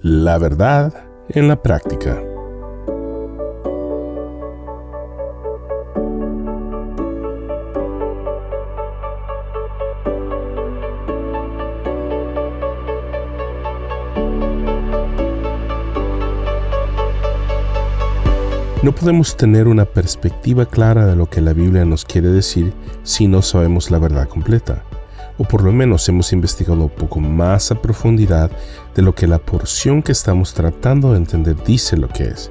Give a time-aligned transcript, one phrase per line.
[0.00, 0.94] La verdad
[1.28, 2.22] en la práctica.
[18.84, 22.72] No podemos tener una perspectiva clara de lo que la Biblia nos quiere decir
[23.02, 24.84] si no sabemos la verdad completa
[25.38, 28.50] o por lo menos hemos investigado un poco más a profundidad
[28.94, 32.50] de lo que la porción que estamos tratando de entender dice lo que es.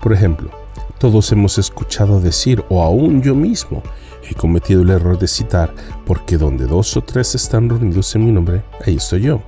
[0.00, 0.50] Por ejemplo,
[0.98, 3.82] todos hemos escuchado decir, o aún yo mismo,
[4.28, 5.74] he cometido el error de citar,
[6.06, 9.42] porque donde dos o tres están reunidos en mi nombre, ahí estoy yo.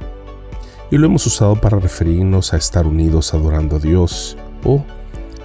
[0.90, 4.84] Y lo hemos usado para referirnos a estar unidos adorando a Dios o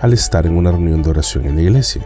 [0.02, 2.06] al estar en una reunión de oración en la iglesia.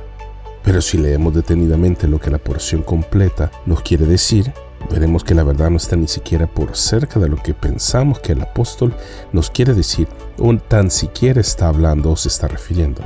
[0.64, 4.54] Pero si leemos detenidamente lo que la porción completa nos quiere decir,
[4.92, 8.34] veremos que la verdad no está ni siquiera por cerca de lo que pensamos que
[8.34, 8.94] el apóstol
[9.32, 13.02] nos quiere decir o tan siquiera está hablando o se está refiriendo.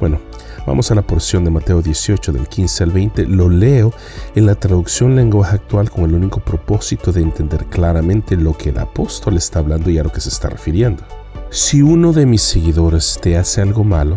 [0.00, 0.20] Bueno,
[0.66, 3.26] vamos a la porción de Mateo 18 del 15 al 20.
[3.26, 3.92] Lo leo
[4.34, 8.78] en la traducción lenguaje actual con el único propósito de entender claramente lo que el
[8.78, 11.02] apóstol está hablando y a lo que se está refiriendo.
[11.50, 14.16] Si uno de mis seguidores te hace algo malo,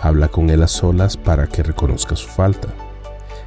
[0.00, 2.68] habla con él a solas para que reconozca su falta.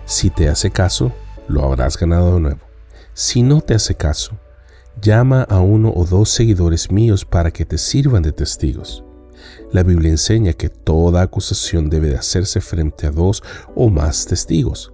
[0.05, 1.11] Si te hace caso,
[1.47, 2.64] lo habrás ganado de nuevo.
[3.17, 4.37] Si no te hace caso,
[5.01, 9.05] llama a uno o dos seguidores míos para que te sirvan de testigos.
[9.71, 13.41] La Biblia enseña que toda acusación debe de hacerse frente a dos
[13.73, 14.91] o más testigos.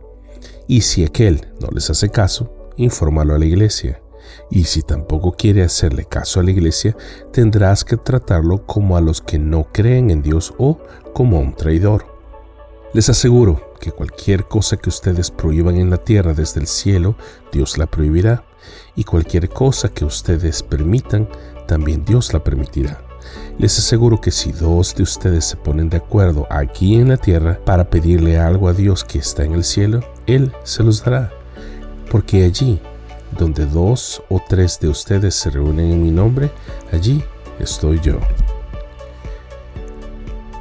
[0.67, 4.03] Y si aquel no les hace caso, infórmalo a la iglesia.
[4.51, 6.95] Y si tampoco quiere hacerle caso a la iglesia,
[7.33, 10.77] tendrás que tratarlo como a los que no creen en Dios o
[11.15, 12.05] como a un traidor.
[12.93, 17.15] Les aseguro que cualquier cosa que ustedes prohíban en la tierra desde el cielo,
[17.51, 18.45] Dios la prohibirá,
[18.95, 21.27] y cualquier cosa que ustedes permitan,
[21.67, 23.01] también Dios la permitirá.
[23.57, 27.59] Les aseguro que si dos de ustedes se ponen de acuerdo aquí en la tierra
[27.65, 31.31] para pedirle algo a Dios que está en el cielo, Él se los dará.
[32.09, 32.79] Porque allí,
[33.37, 36.51] donde dos o tres de ustedes se reúnen en mi nombre,
[36.91, 37.23] allí
[37.59, 38.19] estoy yo.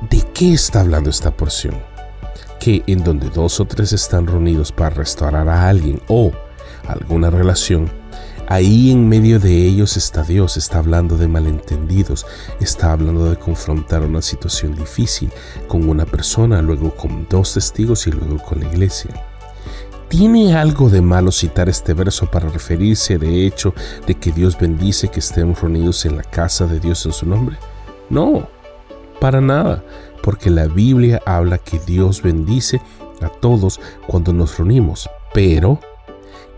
[0.08, 1.75] ¿De qué está hablando esta porción?
[2.60, 6.31] Que en donde dos o tres están reunidos para restaurar a alguien o
[6.87, 7.91] alguna relación,
[8.47, 12.26] ahí en medio de ellos está Dios, está hablando de malentendidos,
[12.60, 15.32] está hablando de confrontar una situación difícil
[15.66, 19.10] con una persona, luego con dos testigos y luego con la iglesia.
[20.09, 23.72] ¿Tiene algo de malo citar este verso para referirse de hecho
[24.06, 27.56] de que Dios bendice que estemos reunidos en la casa de Dios en su nombre?
[28.10, 28.49] No,
[29.20, 29.84] para nada
[30.22, 32.81] porque la Biblia habla que Dios bendice
[33.20, 35.81] a todos cuando nos reunimos, pero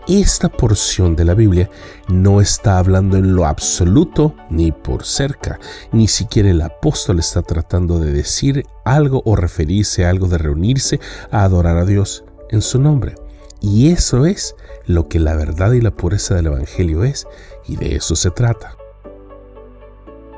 [0.07, 1.69] esta porción de la Biblia
[2.09, 5.59] no está hablando en lo absoluto ni por cerca,
[5.93, 10.99] ni siquiera el apóstol está tratando de decir algo o referirse a algo de reunirse
[11.31, 13.15] a adorar a Dios en su nombre.
[13.61, 17.25] Y eso es lo que la verdad y la pureza del Evangelio es,
[17.65, 18.75] y de eso se trata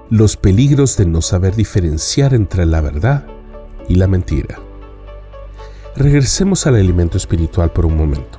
[0.09, 3.25] los peligros de no saber diferenciar entre la verdad
[3.89, 4.59] y la mentira.
[5.95, 8.37] Regresemos al alimento espiritual por un momento.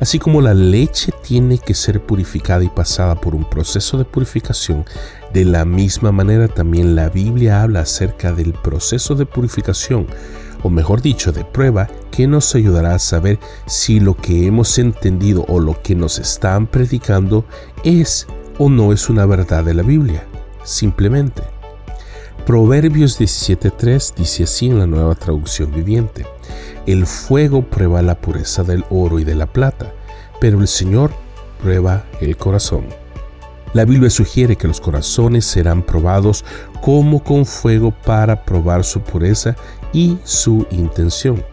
[0.00, 4.86] Así como la leche tiene que ser purificada y pasada por un proceso de purificación,
[5.34, 10.06] de la misma manera también la Biblia habla acerca del proceso de purificación,
[10.62, 15.44] o mejor dicho, de prueba, que nos ayudará a saber si lo que hemos entendido
[15.46, 17.44] o lo que nos están predicando
[17.84, 18.26] es
[18.58, 20.26] o no es una verdad de la Biblia
[20.66, 21.42] simplemente.
[22.44, 26.26] Proverbios 17.3 dice así en la nueva traducción viviente,
[26.86, 29.92] el fuego prueba la pureza del oro y de la plata,
[30.40, 31.10] pero el Señor
[31.60, 32.84] prueba el corazón.
[33.72, 36.44] La Biblia sugiere que los corazones serán probados
[36.80, 39.56] como con fuego para probar su pureza
[39.92, 41.44] y su intención.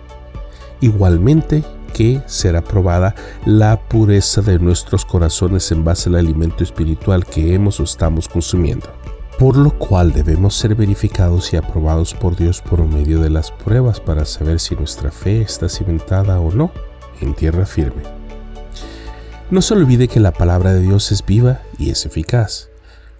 [0.79, 1.63] Igualmente
[1.93, 7.79] que será probada la pureza de nuestros corazones en base al alimento espiritual que hemos
[7.79, 9.02] o estamos consumiendo
[9.39, 13.99] por lo cual debemos ser verificados y aprobados por Dios por medio de las pruebas
[13.99, 16.71] para saber si nuestra fe está cimentada o no
[17.21, 18.03] en tierra firme.
[19.49, 22.69] No se olvide que la palabra de Dios es viva y es eficaz,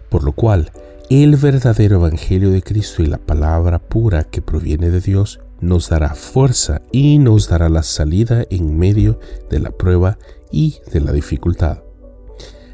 [0.10, 0.72] por lo cual
[1.10, 6.16] el verdadero Evangelio de Cristo y la palabra pura que proviene de Dios nos dará
[6.16, 9.20] fuerza y nos dará la salida en medio
[9.50, 10.18] de la prueba
[10.52, 11.80] y de la dificultad.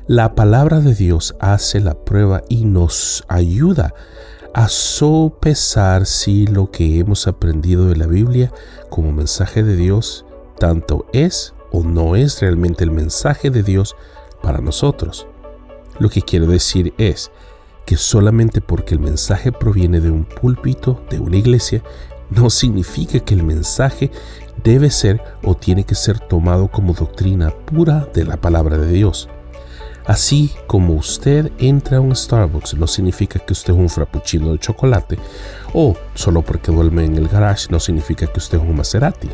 [0.09, 3.93] La palabra de Dios hace la prueba y nos ayuda
[4.55, 8.51] a sopesar si lo que hemos aprendido de la Biblia
[8.89, 10.25] como mensaje de Dios
[10.57, 13.95] tanto es o no es realmente el mensaje de Dios
[14.41, 15.27] para nosotros.
[15.99, 17.29] Lo que quiero decir es
[17.85, 21.83] que solamente porque el mensaje proviene de un púlpito, de una iglesia,
[22.31, 24.09] no significa que el mensaje
[24.63, 29.29] debe ser o tiene que ser tomado como doctrina pura de la palabra de Dios.
[30.09, 34.57] Así como usted entra a un Starbucks no significa que usted es un frappuccino de
[34.57, 35.19] chocolate
[35.71, 39.29] o solo porque duerme en el garage no significa que usted es un Maserati.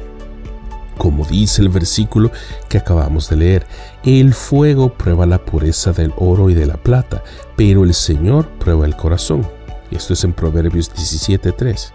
[0.98, 2.30] Como dice el versículo
[2.68, 3.68] que acabamos de leer,
[4.04, 7.24] el fuego prueba la pureza del oro y de la plata,
[7.56, 9.48] pero el Señor prueba el corazón.
[9.92, 11.92] Esto es en Proverbios 17.3.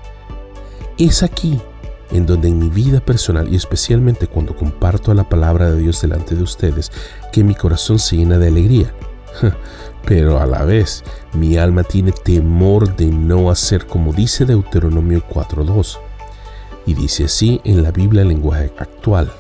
[0.97, 1.61] Es aquí
[2.13, 6.35] en donde en mi vida personal y especialmente cuando comparto la palabra de Dios delante
[6.35, 6.91] de ustedes,
[7.33, 8.95] que mi corazón se llena de alegría.
[10.05, 11.05] Pero a la vez,
[11.35, 15.99] mi alma tiene temor de no hacer como dice Deuteronomio 4.2.
[16.87, 19.31] Y dice así en la Biblia lenguaje actual.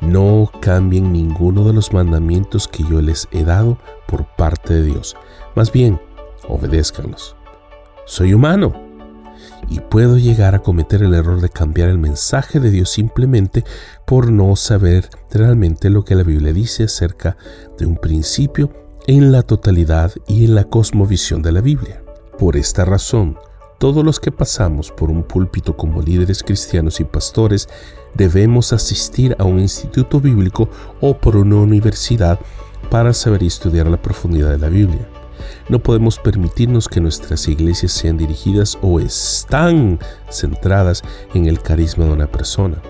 [0.00, 5.16] No cambien ninguno de los mandamientos que yo les he dado por parte de Dios.
[5.54, 6.00] Más bien,
[6.48, 7.36] obedézcanlos.
[8.04, 8.91] Soy humano
[9.68, 13.64] y puedo llegar a cometer el error de cambiar el mensaje de Dios simplemente
[14.06, 17.36] por no saber realmente lo que la Biblia dice acerca
[17.78, 18.72] de un principio
[19.06, 22.02] en la totalidad y en la cosmovisión de la Biblia.
[22.38, 23.38] Por esta razón,
[23.78, 27.68] todos los que pasamos por un púlpito como líderes cristianos y pastores
[28.14, 30.68] debemos asistir a un instituto bíblico
[31.00, 32.38] o por una universidad
[32.90, 35.08] para saber y estudiar la profundidad de la Biblia.
[35.68, 39.98] No podemos permitirnos que nuestras iglesias sean dirigidas o están
[40.30, 41.02] centradas
[41.34, 42.82] en el carisma de una persona,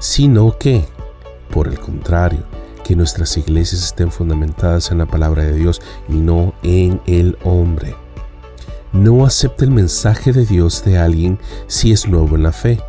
[0.00, 0.84] sino que,
[1.50, 2.44] por el contrario,
[2.84, 7.94] que nuestras iglesias estén fundamentadas en la palabra de Dios y no en el hombre.
[8.92, 12.80] No acepte el mensaje de Dios de alguien si es nuevo en la fe,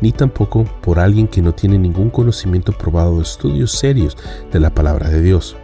[0.00, 4.16] ni tampoco por alguien que no tiene ningún conocimiento probado de estudios serios
[4.50, 5.56] de la palabra de Dios.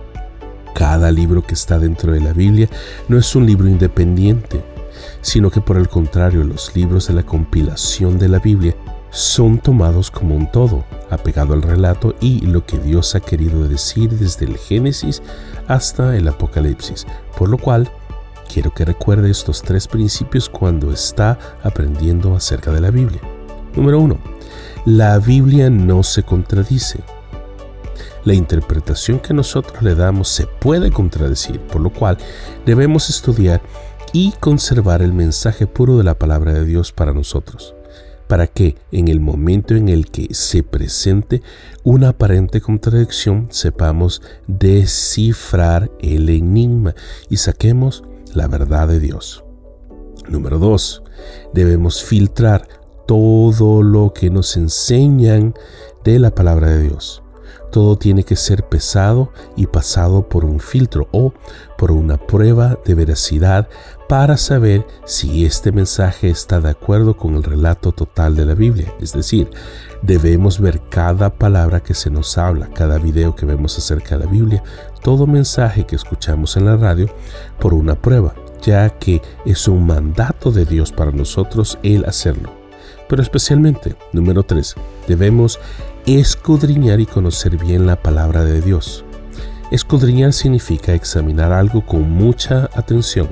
[0.79, 2.69] Cada libro que está dentro de la Biblia
[3.09, 4.63] no es un libro independiente,
[5.23, 8.77] sino que por el contrario los libros de la compilación de la Biblia
[9.11, 14.11] son tomados como un todo, apegado al relato y lo que Dios ha querido decir
[14.11, 15.21] desde el Génesis
[15.67, 17.91] hasta el Apocalipsis, por lo cual
[18.49, 23.21] quiero que recuerde estos tres principios cuando está aprendiendo acerca de la Biblia.
[23.75, 24.17] Número 1.
[24.85, 27.01] La Biblia no se contradice
[28.25, 32.19] la interpretación que nosotros le damos se puede contradecir, por lo cual
[32.67, 33.61] debemos estudiar
[34.13, 37.75] y conservar el mensaje puro de la palabra de Dios para nosotros,
[38.27, 41.43] para que en el momento en el que se presente
[41.85, 46.95] una aparente contradicción sepamos descifrar el enigma
[47.29, 48.03] y saquemos
[48.35, 49.45] la verdad de Dios.
[50.29, 51.03] Número 2.
[51.55, 52.69] Debemos filtrar
[53.07, 55.55] todo lo que nos enseñan
[56.05, 57.23] de la palabra de Dios.
[57.71, 61.33] Todo tiene que ser pesado y pasado por un filtro o
[61.77, 63.69] por una prueba de veracidad
[64.09, 68.95] para saber si este mensaje está de acuerdo con el relato total de la Biblia.
[69.01, 69.51] Es decir,
[70.03, 74.31] debemos ver cada palabra que se nos habla, cada video que vemos acerca de la
[74.31, 74.63] Biblia,
[75.03, 77.09] todo mensaje que escuchamos en la radio
[77.61, 82.51] por una prueba, ya que es un mandato de Dios para nosotros el hacerlo.
[83.09, 84.75] Pero especialmente, número 3,
[85.07, 85.59] debemos
[86.17, 89.05] escudriñar y conocer bien la palabra de Dios.
[89.71, 93.29] Escudriñar significa examinar algo con mucha atención,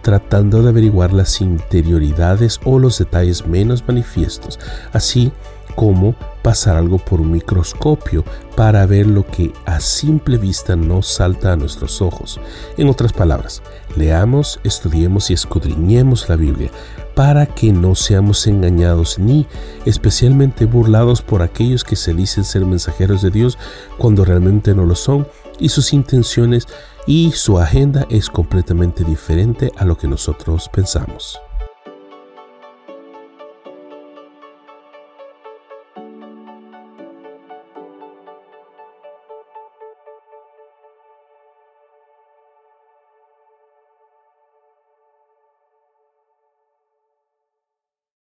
[0.00, 4.60] tratando de averiguar las interioridades o los detalles menos manifiestos,
[4.92, 5.32] así
[5.74, 11.52] como pasar algo por un microscopio para ver lo que a simple vista no salta
[11.52, 12.38] a nuestros ojos.
[12.76, 13.60] En otras palabras,
[13.96, 16.70] leamos, estudiemos y escudriñemos la Biblia
[17.14, 19.46] para que no seamos engañados ni
[19.84, 23.58] especialmente burlados por aquellos que se dicen ser mensajeros de Dios
[23.98, 25.26] cuando realmente no lo son
[25.58, 26.66] y sus intenciones
[27.06, 31.38] y su agenda es completamente diferente a lo que nosotros pensamos.